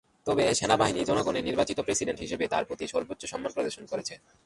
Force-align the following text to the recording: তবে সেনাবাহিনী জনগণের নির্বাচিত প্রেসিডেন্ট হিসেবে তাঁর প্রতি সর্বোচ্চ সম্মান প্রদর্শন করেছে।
তবে 0.27 0.43
সেনাবাহিনী 0.53 1.01
জনগণের 1.09 1.43
নির্বাচিত 1.43 1.77
প্রেসিডেন্ট 1.79 2.19
হিসেবে 2.19 2.45
তাঁর 2.47 2.67
প্রতি 2.69 2.85
সর্বোচ্চ 2.87 3.21
সম্মান 3.25 3.51
প্রদর্শন 3.55 3.83
করেছে। 3.91 4.13